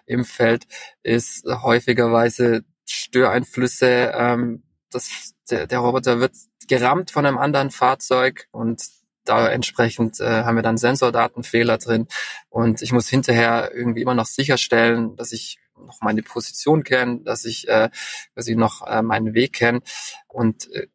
[0.06, 0.66] im Feld,
[1.04, 4.14] ist häufigerweise Störeinflüsse.
[4.16, 6.34] Ähm, das, der, der Roboter wird
[6.68, 8.82] gerammt von einem anderen Fahrzeug und
[9.26, 12.08] da entsprechend äh, haben wir dann Sensordatenfehler drin.
[12.50, 17.46] Und ich muss hinterher irgendwie immer noch sicherstellen, dass ich noch meine Position kenne, dass
[17.46, 17.90] ich äh,
[18.34, 19.82] quasi noch äh, meinen Weg kenne.
[20.28, 20.88] Und äh,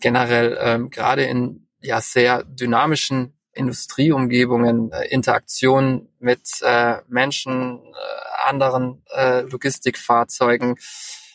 [0.00, 9.02] generell ähm, gerade in ja sehr dynamischen Industrieumgebungen, äh, Interaktion mit äh, Menschen, äh, anderen
[9.14, 10.76] äh, Logistikfahrzeugen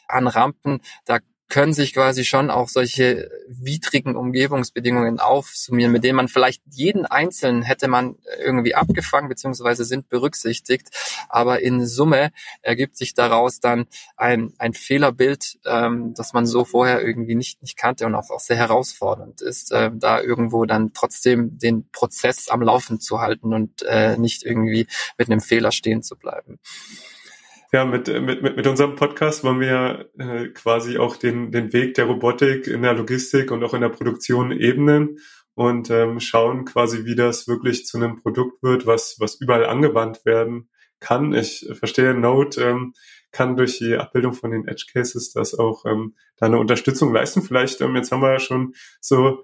[0.08, 1.20] an Rampen, da
[1.52, 7.62] können sich quasi schon auch solche widrigen Umgebungsbedingungen aufsummieren, mit denen man vielleicht jeden Einzelnen
[7.62, 10.88] hätte man irgendwie abgefangen beziehungsweise sind berücksichtigt.
[11.28, 17.02] Aber in Summe ergibt sich daraus dann ein, ein Fehlerbild, ähm, das man so vorher
[17.06, 21.60] irgendwie nicht, nicht kannte und auch, auch sehr herausfordernd ist, äh, da irgendwo dann trotzdem
[21.60, 24.88] den Prozess am Laufen zu halten und äh, nicht irgendwie
[25.18, 26.60] mit einem Fehler stehen zu bleiben.
[27.74, 31.94] Ja, mit, mit, mit, mit unserem Podcast wollen wir äh, quasi auch den, den Weg
[31.94, 35.20] der Robotik in der Logistik und auch in der Produktion ebnen
[35.56, 40.26] und ähm, schauen quasi, wie das wirklich zu einem Produkt wird, was, was überall angewandt
[40.26, 41.34] werden kann.
[41.34, 42.94] Ich verstehe, Node ähm,
[43.32, 47.42] kann durch die Abbildung von den Edge Cases das auch ähm, da eine Unterstützung leisten.
[47.42, 49.44] Vielleicht, ähm, jetzt haben wir ja schon so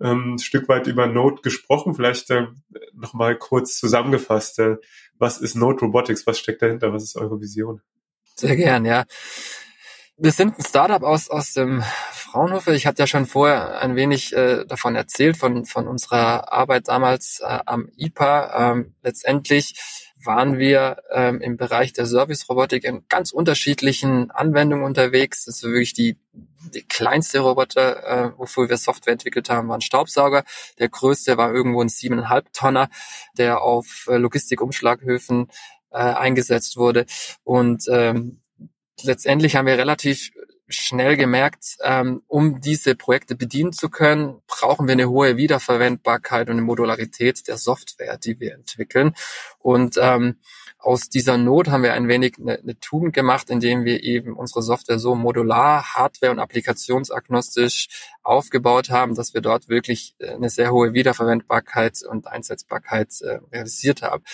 [0.00, 1.94] ähm, ein Stück weit über Node gesprochen.
[1.94, 2.46] Vielleicht äh,
[2.92, 4.58] nochmal kurz zusammengefasst.
[4.60, 4.76] Äh,
[5.18, 6.26] was ist Node Robotics?
[6.26, 6.92] Was steckt dahinter?
[6.92, 7.80] Was ist eure Vision?
[8.36, 9.04] Sehr gern, ja.
[10.16, 12.72] Wir sind ein Startup aus, aus dem Fraunhofer.
[12.72, 17.40] Ich hatte ja schon vorher ein wenig äh, davon erzählt, von, von unserer Arbeit damals
[17.40, 18.72] äh, am IPA.
[18.72, 19.74] Ähm, letztendlich
[20.24, 25.44] waren wir ähm, im Bereich der Service-Robotik in ganz unterschiedlichen Anwendungen unterwegs.
[25.44, 26.16] Das ist wirklich die,
[26.74, 30.44] die kleinste Roboter, äh, wofür wir Software entwickelt haben, war ein Staubsauger.
[30.78, 32.88] Der größte war irgendwo ein siebeneinhalb Tonner,
[33.36, 35.48] der auf äh, Logistikumschlaghöfen
[35.90, 37.06] äh, eingesetzt wurde.
[37.44, 38.40] Und ähm,
[39.02, 40.30] letztendlich haben wir relativ
[40.68, 46.54] schnell gemerkt, ähm, um diese Projekte bedienen zu können, brauchen wir eine hohe Wiederverwendbarkeit und
[46.54, 49.14] eine Modularität der Software, die wir entwickeln.
[49.58, 50.36] Und ähm,
[50.78, 54.62] aus dieser Not haben wir ein wenig eine, eine Tugend gemacht, indem wir eben unsere
[54.62, 57.88] Software so modular, hardware- und applikationsagnostisch
[58.22, 64.02] aufgebaut haben, dass wir dort wirklich äh, eine sehr hohe Wiederverwendbarkeit und Einsetzbarkeit äh, realisiert
[64.02, 64.24] haben.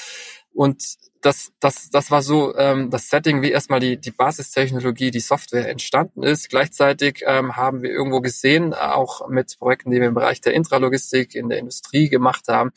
[0.61, 5.21] Und das, das, das war so ähm, das Setting, wie erstmal die, die Basistechnologie, die
[5.21, 6.51] Software entstanden ist.
[6.51, 11.35] Gleichzeitig ähm, haben wir irgendwo gesehen, auch mit Projekten, die wir im Bereich der Intralogistik
[11.35, 12.73] in der Industrie gemacht haben,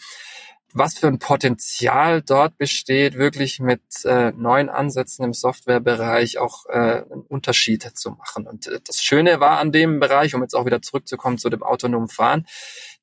[0.71, 7.03] was für ein Potenzial dort besteht, wirklich mit äh, neuen Ansätzen im Softwarebereich auch äh,
[7.11, 8.47] einen Unterschied zu machen.
[8.47, 11.63] Und äh, das Schöne war an dem Bereich, um jetzt auch wieder zurückzukommen zu dem
[11.63, 12.47] autonomen Fahren,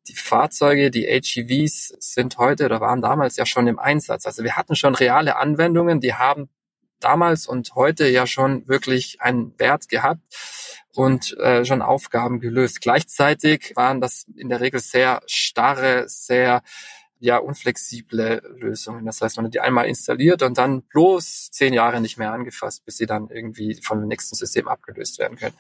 [0.09, 4.27] die Fahrzeuge, die HEVs sind heute oder waren damals ja schon im Einsatz.
[4.27, 6.49] Also wir hatten schon reale Anwendungen, die haben
[7.01, 10.23] damals und heute ja schon wirklich einen Wert gehabt
[10.95, 12.81] und äh, schon Aufgaben gelöst.
[12.81, 16.63] Gleichzeitig waren das in der Regel sehr starre, sehr
[17.19, 19.05] ja unflexible Lösungen.
[19.05, 22.85] Das heißt, man hat die einmal installiert und dann bloß zehn Jahre nicht mehr angefasst,
[22.85, 25.55] bis sie dann irgendwie von dem nächsten System abgelöst werden können.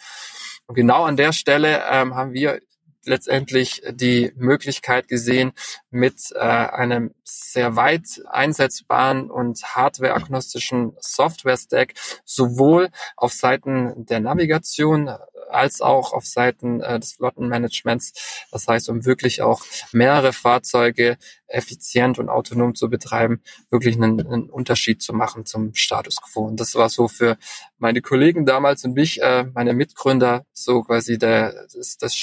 [0.66, 2.61] Und genau an der Stelle ähm, haben wir
[3.04, 5.52] letztendlich die Möglichkeit gesehen,
[5.90, 15.10] mit äh, einem sehr weit einsetzbaren und hardware-agnostischen Software-Stack sowohl auf Seiten der Navigation
[15.50, 18.46] als auch auf Seiten äh, des Flottenmanagements.
[18.50, 24.50] Das heißt, um wirklich auch mehrere Fahrzeuge effizient und autonom zu betreiben, wirklich einen, einen
[24.50, 26.42] Unterschied zu machen zum Status quo.
[26.42, 27.36] Und das war so für
[27.78, 32.14] meine Kollegen damals und mich, äh, meine Mitgründer, so quasi der, das, das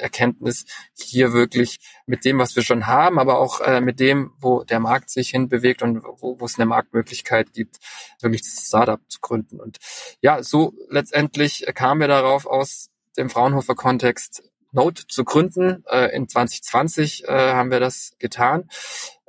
[0.00, 4.64] Schlüsselerkenntnis, hier wirklich mit dem, was wir schon haben, aber auch äh, mit dem, wo
[4.64, 7.78] der Markt sich hinbewegt und wo, wo es eine Marktmöglichkeit gibt,
[8.20, 9.60] wirklich das Startup zu gründen.
[9.60, 9.78] Und
[10.20, 15.84] ja, so letztendlich kamen wir darauf aus dem Fraunhofer Kontext, Node zu gründen.
[15.90, 18.68] Äh, in 2020 äh, haben wir das getan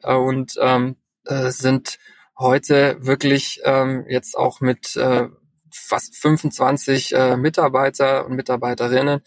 [0.03, 1.99] äh, und ähm, äh, sind
[2.37, 5.27] heute wirklich ähm, jetzt auch mit äh,
[5.71, 9.21] fast 25 äh, Mitarbeiter und Mitarbeiterinnen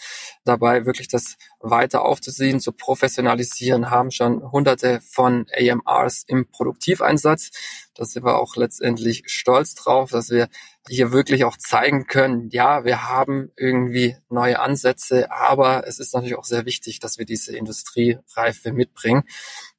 [0.45, 7.51] dabei, wirklich das weiter aufzusehen, zu professionalisieren, haben schon hunderte von AMRs im Produktiveinsatz.
[7.95, 10.49] Da sind wir auch letztendlich stolz drauf, dass wir
[10.89, 16.37] hier wirklich auch zeigen können, ja, wir haben irgendwie neue Ansätze, aber es ist natürlich
[16.37, 19.25] auch sehr wichtig, dass wir diese Industriereife mitbringen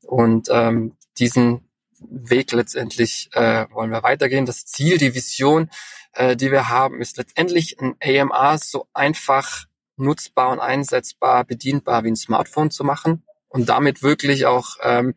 [0.01, 1.64] und ähm, diesen
[1.99, 4.45] Weg letztendlich äh, wollen wir weitergehen.
[4.45, 5.69] Das Ziel, die Vision,
[6.13, 9.65] äh, die wir haben, ist letztendlich ein AMR so einfach
[9.97, 15.15] nutzbar und einsetzbar, bedienbar wie ein Smartphone zu machen und damit wirklich auch ähm,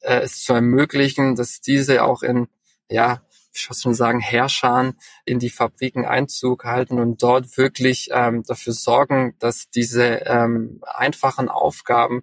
[0.00, 2.48] äh, es zu ermöglichen, dass diese auch in
[2.88, 3.22] ja
[3.56, 8.72] ich muss schon sagen, Herrschern in die Fabriken Einzug halten und dort wirklich ähm, dafür
[8.72, 12.22] sorgen, dass diese ähm, einfachen Aufgaben,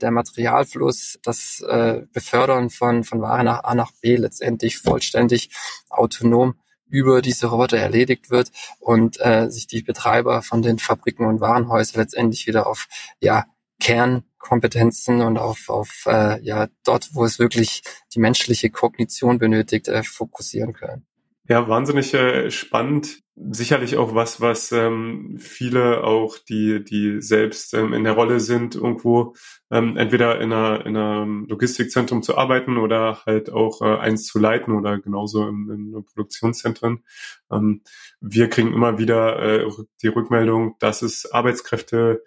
[0.00, 5.50] der Materialfluss, das äh, Befördern von, von Ware nach A nach B letztendlich vollständig
[5.88, 6.54] autonom
[6.88, 12.00] über diese Roboter erledigt wird und äh, sich die Betreiber von den Fabriken und Warenhäusern
[12.00, 12.86] letztendlich wieder auf
[13.20, 13.46] ja
[13.84, 17.82] Kernkompetenzen und auf, auf äh, ja dort, wo es wirklich
[18.14, 21.04] die menschliche Kognition benötigt, äh, fokussieren können.
[21.46, 23.20] Ja, wahnsinnig äh, spannend.
[23.36, 28.74] Sicherlich auch was, was ähm, viele auch, die, die selbst ähm, in der Rolle sind,
[28.74, 29.34] irgendwo
[29.70, 34.38] ähm, entweder in, einer, in einem Logistikzentrum zu arbeiten oder halt auch äh, eins zu
[34.38, 37.04] leiten oder genauso in, in Produktionszentren.
[37.52, 37.82] Ähm,
[38.20, 39.70] wir kriegen immer wieder äh,
[40.00, 42.22] die Rückmeldung, dass es Arbeitskräfte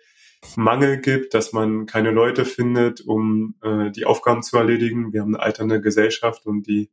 [0.55, 5.13] Mangel gibt, dass man keine Leute findet, um äh, die Aufgaben zu erledigen.
[5.13, 6.89] Wir haben eine alternde Gesellschaft und die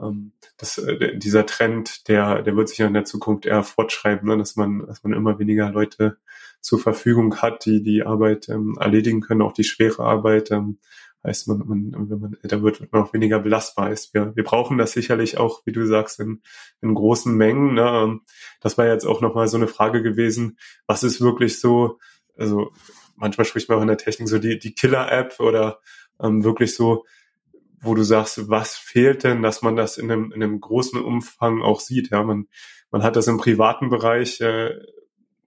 [0.00, 4.28] ähm, das, äh, dieser Trend, der, der wird sich ja in der Zukunft eher fortschreiben,
[4.28, 4.38] ne?
[4.38, 6.18] dass man, dass man immer weniger Leute
[6.60, 10.50] zur Verfügung hat, die die Arbeit ähm, erledigen können, auch die schwere Arbeit.
[10.50, 10.78] Ähm,
[11.22, 13.86] heißt, man, man, wenn man älter wird, wird man auch weniger belastbar.
[13.86, 16.42] Heißt, wir, wir brauchen das sicherlich auch, wie du sagst, in,
[16.80, 17.74] in großen Mengen.
[17.74, 18.20] Ne?
[18.60, 21.98] Das war jetzt auch nochmal so eine Frage gewesen, was ist wirklich so,
[22.40, 22.72] also
[23.16, 25.80] manchmal spricht man auch in der Technik so die, die Killer-App oder
[26.20, 27.04] ähm, wirklich so,
[27.80, 31.62] wo du sagst, was fehlt denn, dass man das in einem, in einem großen Umfang
[31.62, 32.10] auch sieht.
[32.10, 32.48] Ja, man,
[32.90, 34.74] man hat das im privaten Bereich, äh,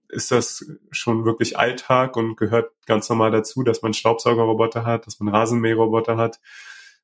[0.08, 5.18] ist das schon wirklich Alltag und gehört ganz normal dazu, dass man Staubsaugerroboter hat, dass
[5.20, 6.40] man Rasenmäherroboter hat.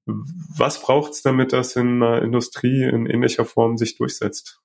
[0.07, 4.61] Was braucht es, damit das in der Industrie in ähnlicher Form sich durchsetzt?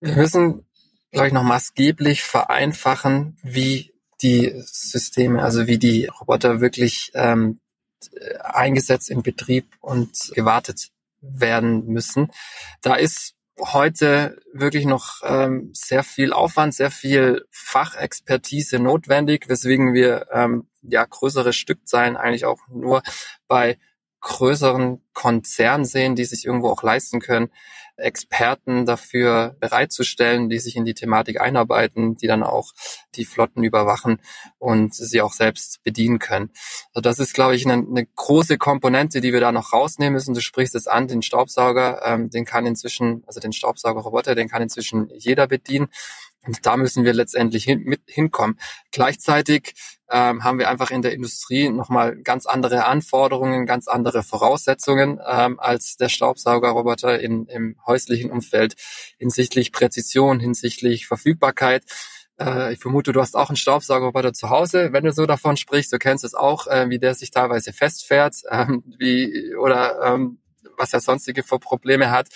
[0.00, 0.66] Wir müssen,
[1.10, 7.60] glaube ich, noch maßgeblich vereinfachen, wie die Systeme, also wie die Roboter wirklich ähm,
[8.42, 12.30] eingesetzt in Betrieb und gewartet werden müssen.
[12.82, 20.26] Da ist heute wirklich noch ähm, sehr viel Aufwand, sehr viel Fachexpertise notwendig, weswegen wir
[20.32, 23.02] ähm, ja größere Stückzahlen eigentlich auch nur
[23.48, 23.78] bei
[24.26, 27.48] größeren Konzernen sehen, die sich irgendwo auch leisten können,
[27.96, 32.72] Experten dafür bereitzustellen, die sich in die Thematik einarbeiten, die dann auch
[33.14, 34.20] die Flotten überwachen
[34.58, 36.50] und sie auch selbst bedienen können.
[36.92, 40.34] Also das ist, glaube ich, eine, eine große Komponente, die wir da noch rausnehmen müssen.
[40.34, 44.60] Du sprichst es an, den Staubsauger, ähm, den kann inzwischen, also den Staubsaugerroboter, den kann
[44.60, 45.88] inzwischen jeder bedienen.
[46.46, 48.58] Und da müssen wir letztendlich hin, mit hinkommen.
[48.92, 49.74] Gleichzeitig
[50.10, 55.58] ähm, haben wir einfach in der Industrie nochmal ganz andere Anforderungen, ganz andere Voraussetzungen ähm,
[55.58, 58.74] als der Staubsaugerroboter in, im häuslichen Umfeld
[59.18, 61.84] hinsichtlich Präzision, hinsichtlich Verfügbarkeit.
[62.38, 65.92] Äh, ich vermute, du hast auch einen Staubsaugerroboter zu Hause, wenn du so davon sprichst.
[65.92, 70.38] Du kennst es auch, äh, wie der sich teilweise festfährt, ähm, wie oder ähm,
[70.76, 72.28] was er sonstige für Probleme hat.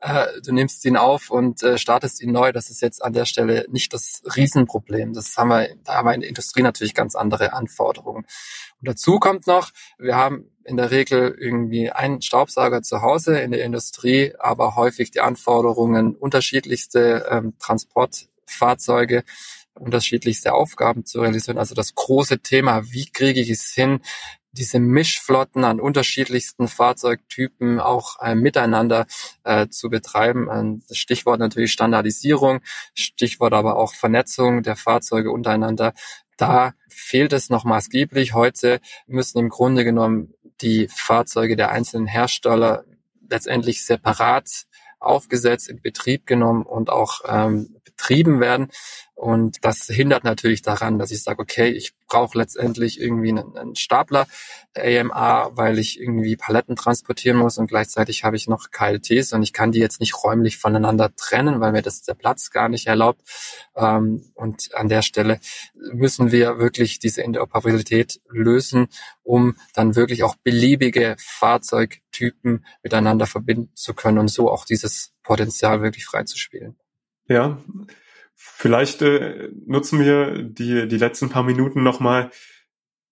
[0.00, 2.52] Äh, du nimmst ihn auf und äh, startest ihn neu.
[2.52, 5.12] Das ist jetzt an der Stelle nicht das Riesenproblem.
[5.12, 8.24] Das haben wir, da haben wir in der Industrie natürlich ganz andere Anforderungen.
[8.80, 13.52] Und dazu kommt noch, wir haben in der Regel irgendwie einen Staubsauger zu Hause in
[13.52, 19.22] der Industrie, aber häufig die Anforderungen unterschiedlichste ähm, Transportfahrzeuge
[19.78, 21.58] unterschiedlichste Aufgaben zu realisieren.
[21.58, 24.00] Also das große Thema, wie kriege ich es hin,
[24.56, 29.06] diese Mischflotten an unterschiedlichsten Fahrzeugtypen auch äh, miteinander
[29.44, 30.48] äh, zu betreiben.
[30.52, 32.60] Ähm, das Stichwort natürlich Standardisierung,
[32.94, 35.92] Stichwort aber auch Vernetzung der Fahrzeuge untereinander.
[36.36, 38.34] Da fehlt es noch maßgeblich.
[38.34, 42.84] Heute müssen im Grunde genommen die Fahrzeuge der einzelnen Hersteller
[43.28, 44.66] letztendlich separat
[45.06, 48.68] aufgesetzt, in Betrieb genommen und auch ähm, betrieben werden.
[49.14, 53.74] Und das hindert natürlich daran, dass ich sage, okay, ich brauche letztendlich irgendwie einen, einen
[53.74, 54.26] Stapler
[54.76, 59.54] AMA, weil ich irgendwie Paletten transportieren muss und gleichzeitig habe ich noch KLTs und ich
[59.54, 63.22] kann die jetzt nicht räumlich voneinander trennen, weil mir das der Platz gar nicht erlaubt.
[63.74, 65.40] Ähm, und an der Stelle
[65.74, 68.88] müssen wir wirklich diese Interoperabilität lösen,
[69.26, 75.82] um dann wirklich auch beliebige Fahrzeugtypen miteinander verbinden zu können und so auch dieses Potenzial
[75.82, 76.76] wirklich freizuspielen.
[77.28, 77.58] Ja,
[78.38, 82.30] Vielleicht äh, nutzen wir die, die letzten paar Minuten nochmal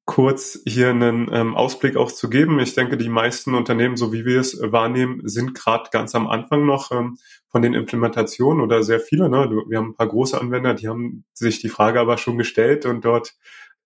[0.04, 2.60] kurz hier einen ähm, Ausblick auch zu geben.
[2.60, 6.28] Ich denke, die meisten Unternehmen, so wie wir es äh, wahrnehmen, sind gerade ganz am
[6.28, 7.16] Anfang noch ähm,
[7.48, 9.30] von den Implementationen oder sehr viele.
[9.30, 9.50] Ne?
[9.66, 13.02] Wir haben ein paar große Anwender, die haben sich die Frage aber schon gestellt und
[13.02, 13.34] dort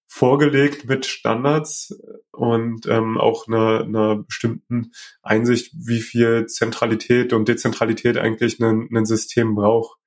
[0.09, 1.95] vorgelegt mit Standards
[2.33, 4.93] und ähm, auch einer, einer bestimmten
[5.23, 9.99] Einsicht, wie viel Zentralität und Dezentralität eigentlich ein, ein System braucht.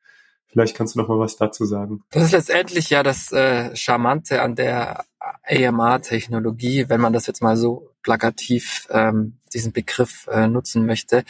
[0.48, 2.04] Vielleicht kannst du noch mal was dazu sagen.
[2.10, 5.06] Das ist letztendlich ja das äh, Charmante an der
[5.44, 11.24] AMR-Technologie, wenn man das jetzt mal so plakativ ähm, diesen Begriff äh, nutzen möchte.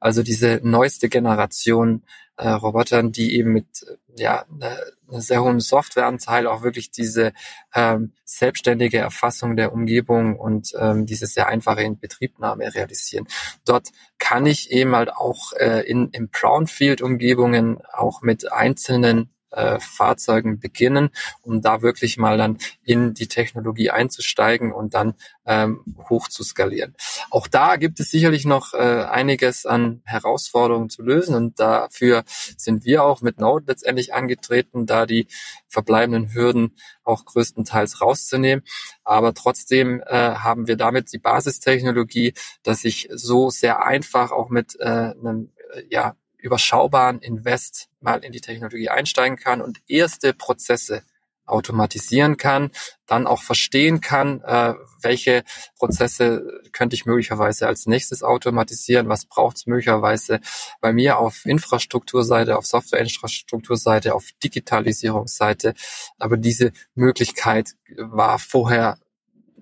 [0.00, 2.02] Also diese neueste Generation
[2.38, 3.84] äh, Robotern, die eben mit
[4.16, 4.76] ja einer
[5.10, 7.32] eine sehr hohen Softwareanteil auch wirklich diese
[7.74, 13.26] ähm, selbstständige Erfassung der Umgebung und ähm, diese sehr einfache Inbetriebnahme realisieren.
[13.64, 20.58] Dort kann ich eben halt auch äh, in, in Brownfield-Umgebungen auch mit einzelnen äh, Fahrzeugen
[20.58, 21.10] beginnen,
[21.42, 25.14] um da wirklich mal dann in die Technologie einzusteigen und dann
[25.46, 26.94] ähm, hoch zu skalieren.
[27.30, 32.84] Auch da gibt es sicherlich noch äh, einiges an Herausforderungen zu lösen und dafür sind
[32.84, 35.26] wir auch mit Node letztendlich angetreten, da die
[35.68, 38.64] verbleibenden Hürden auch größtenteils rauszunehmen.
[39.04, 44.78] Aber trotzdem äh, haben wir damit die Basistechnologie, dass ich so sehr einfach auch mit
[44.80, 51.02] äh, einem äh, ja, überschaubaren Invest mal in die Technologie einsteigen kann und erste Prozesse
[51.48, 52.70] automatisieren kann,
[53.06, 55.44] dann auch verstehen kann, äh, welche
[55.76, 60.40] Prozesse könnte ich möglicherweise als nächstes automatisieren, was braucht es möglicherweise
[60.80, 65.74] bei mir auf Infrastrukturseite, auf Softwareinfrastrukturseite, auf Digitalisierungsseite.
[66.18, 68.98] Aber diese Möglichkeit war vorher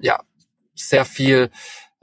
[0.01, 0.21] ja
[0.75, 1.51] sehr viel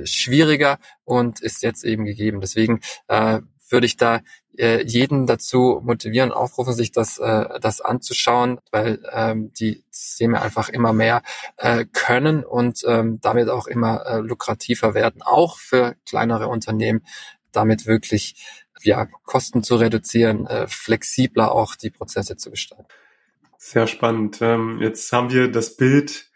[0.04, 2.42] schwieriger und ist jetzt eben gegeben.
[2.42, 4.22] Deswegen äh, würde ich da
[4.58, 10.70] äh, jeden dazu motivieren, aufrufen, sich das, äh, das anzuschauen, weil ähm, die Systeme einfach
[10.70, 11.24] immer mehr
[11.58, 17.04] äh, können und ähm, damit auch immer äh, lukrativer werden, auch für kleinere Unternehmen,
[17.52, 18.36] damit wirklich
[18.82, 22.86] ja, Kosten zu reduzieren, äh, flexibler auch die Prozesse zu gestalten.
[23.58, 24.40] Sehr spannend.
[24.42, 26.30] Ähm, jetzt haben wir das Bild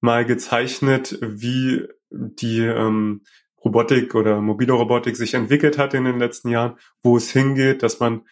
[0.00, 3.22] mal gezeichnet, wie die ähm,
[3.64, 8.00] Robotik oder mobile Robotik sich entwickelt hat in den letzten Jahren, wo es hingeht, dass
[8.00, 8.22] man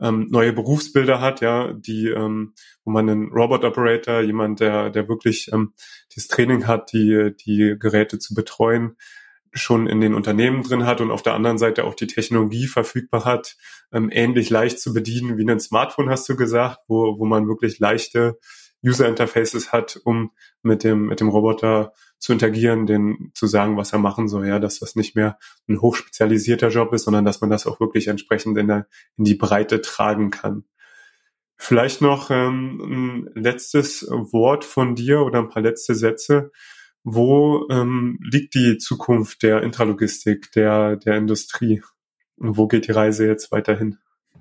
[0.00, 2.54] ähm, neue Berufsbilder hat, ja, die, ähm,
[2.84, 5.72] wo man einen Robot Operator, jemand, der, der wirklich ähm,
[6.12, 8.96] dieses Training hat, die, die Geräte zu betreuen,
[9.52, 13.24] schon in den Unternehmen drin hat und auf der anderen Seite auch die Technologie verfügbar
[13.24, 13.56] hat,
[13.92, 17.78] ähm, ähnlich leicht zu bedienen wie ein Smartphone, hast du gesagt, wo, wo man wirklich
[17.78, 18.38] leichte
[18.84, 20.32] User Interfaces hat, um
[20.62, 21.92] mit dem, mit dem Roboter
[22.24, 25.82] zu interagieren, den zu sagen, was er machen soll, ja, dass das nicht mehr ein
[25.82, 28.86] hochspezialisierter Job ist, sondern dass man das auch wirklich entsprechend in, der,
[29.18, 30.64] in die Breite tragen kann.
[31.58, 36.50] Vielleicht noch ähm, ein letztes Wort von dir oder ein paar letzte Sätze.
[37.02, 41.82] Wo ähm, liegt die Zukunft der Intralogistik, der, der Industrie?
[42.36, 43.98] Und wo geht die Reise jetzt weiterhin?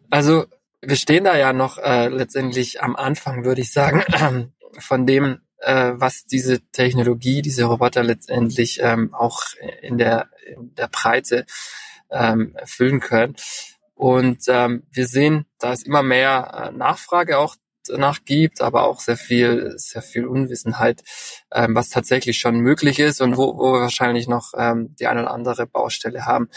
[0.10, 0.46] Also
[0.80, 5.94] wir stehen da ja noch äh, letztendlich am Anfang, würde ich sagen, von dem, äh,
[5.96, 9.42] was diese Technologie, diese Roboter letztendlich ähm, auch
[9.82, 11.46] in der, in der Breite
[12.12, 13.36] ähm, erfüllen können.
[13.96, 17.56] Und ähm, wir sehen, da es immer mehr äh, Nachfrage auch
[17.88, 21.04] danach gibt, aber auch sehr viel, sehr viel Unwissenheit,
[21.52, 25.22] ähm, was tatsächlich schon möglich ist und wo, wo wir wahrscheinlich noch ähm, die eine
[25.24, 26.50] oder andere Baustelle haben.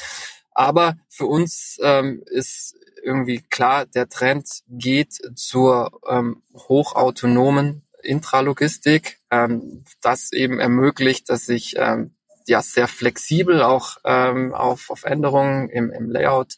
[0.53, 9.85] Aber für uns ähm, ist irgendwie klar, der Trend geht zur ähm, hochautonomen Intralogistik, ähm,
[10.01, 12.15] das eben ermöglicht, dass ich ähm,
[12.47, 16.55] ja sehr flexibel auch ähm, auf, auf Änderungen im, im Layout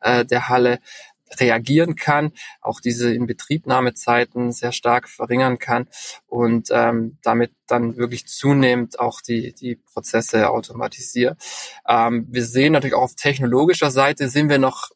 [0.00, 0.80] äh, der Halle
[1.38, 5.86] reagieren kann, auch diese Inbetriebnahmezeiten sehr stark verringern kann
[6.26, 11.40] und ähm, damit dann wirklich zunehmend auch die, die Prozesse automatisiert.
[11.88, 14.90] Ähm, wir sehen natürlich auch auf technologischer Seite sind wir noch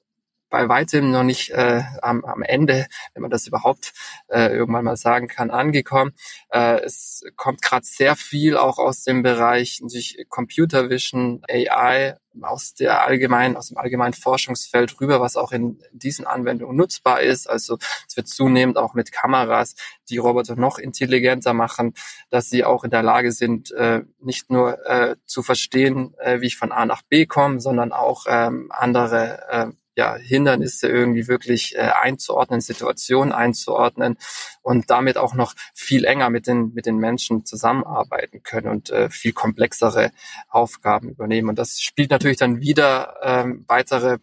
[0.54, 3.92] bei weitem noch nicht äh, am, am Ende, wenn man das überhaupt
[4.28, 6.12] äh, irgendwann mal sagen kann, angekommen.
[6.50, 12.74] Äh, es kommt gerade sehr viel auch aus dem Bereich natürlich Computer Vision, AI, aus
[12.74, 17.48] der allgemeinen, aus dem allgemeinen Forschungsfeld rüber, was auch in diesen Anwendungen nutzbar ist.
[17.50, 17.78] Also
[18.08, 19.74] es wird zunehmend auch mit Kameras
[20.08, 21.94] die Roboter noch intelligenter machen,
[22.30, 26.46] dass sie auch in der Lage sind, äh, nicht nur äh, zu verstehen, äh, wie
[26.46, 29.66] ich von A nach B komme, sondern auch ähm, andere äh,
[29.96, 34.16] ja, Hindernisse irgendwie wirklich äh, einzuordnen, Situationen einzuordnen
[34.62, 39.08] und damit auch noch viel enger mit den, mit den Menschen zusammenarbeiten können und äh,
[39.10, 40.10] viel komplexere
[40.48, 41.48] Aufgaben übernehmen.
[41.48, 44.18] Und das spielt natürlich dann wieder ähm, weitere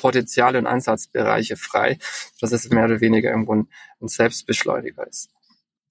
[0.00, 1.98] Potenziale und Einsatzbereiche frei,
[2.40, 3.68] dass es mehr oder weniger irgendwo ein,
[4.00, 5.30] ein Selbstbeschleuniger ist.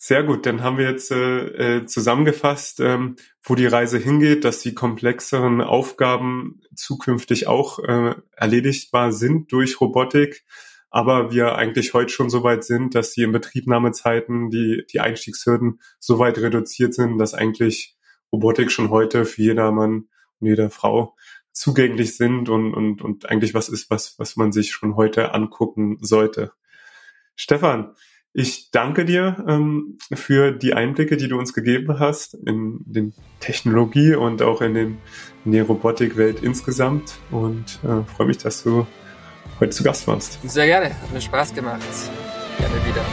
[0.06, 4.60] Sehr gut, dann haben wir jetzt äh, äh, zusammengefasst, ähm, wo die Reise hingeht, dass
[4.60, 10.43] die komplexeren Aufgaben zukünftig auch äh, erledigbar sind durch Robotik,
[10.89, 16.20] aber wir eigentlich heute schon so weit sind, dass die Inbetriebnahmezeiten, die, die Einstiegshürden so
[16.20, 17.95] weit reduziert sind, dass eigentlich
[18.34, 20.10] Robotik schon heute für jedermann
[20.41, 21.16] und jede Frau
[21.54, 25.97] zugänglich sind und, und, und eigentlich was ist, was, was man sich schon heute angucken
[26.01, 26.51] sollte.
[27.38, 27.95] Stefan,
[28.34, 34.16] ich danke dir ähm, für die Einblicke, die du uns gegeben hast in den Technologie
[34.16, 34.98] und auch in, den,
[35.46, 38.88] in die Robotikwelt insgesamt und äh, freue mich, dass du
[39.60, 40.40] heute zu Gast warst.
[40.50, 41.82] Sehr gerne, hat mir Spaß gemacht.
[42.58, 43.06] Gerne wieder.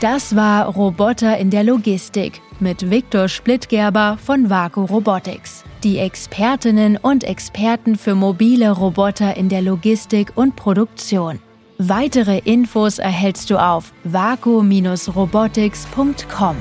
[0.00, 5.64] Das war Roboter in der Logistik mit Viktor Splittgerber von Vaku Robotics.
[5.82, 11.40] Die Expertinnen und Experten für mobile Roboter in der Logistik und Produktion.
[11.80, 16.56] Weitere Infos erhältst du auf vaku-robotics.com.